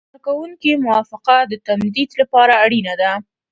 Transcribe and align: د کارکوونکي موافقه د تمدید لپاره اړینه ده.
د 0.13 0.13
کارکوونکي 0.13 0.71
موافقه 0.85 1.35
د 1.51 1.53
تمدید 1.67 2.09
لپاره 2.21 2.53
اړینه 2.65 2.93
ده. 3.01 3.11